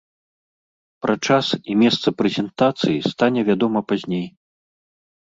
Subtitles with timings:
[1.07, 4.27] Пра час і месца прэзентацыі стане вядома пазней.